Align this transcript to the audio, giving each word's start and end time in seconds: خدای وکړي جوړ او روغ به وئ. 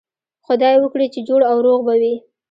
خدای 0.45 0.75
وکړي 0.79 1.05
جوړ 1.29 1.41
او 1.51 1.57
روغ 1.65 1.79
به 1.87 1.93
وئ. 2.01 2.15